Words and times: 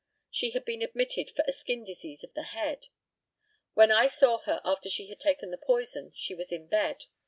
She 0.31 0.49
had 0.49 0.65
been 0.65 0.81
admitted 0.81 1.29
for 1.35 1.45
a 1.47 1.51
skin 1.53 1.83
disease 1.83 2.23
of 2.23 2.33
the 2.33 2.41
head. 2.41 2.87
When 3.75 3.91
I 3.91 4.07
saw 4.07 4.39
her 4.45 4.59
after 4.65 4.89
she 4.89 5.09
had 5.09 5.19
taken 5.19 5.51
the 5.51 5.59
poison 5.59 6.11
she 6.15 6.33
was 6.33 6.51
in 6.51 6.65
bed. 6.65 7.05